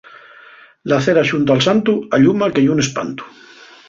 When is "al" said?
1.57-1.61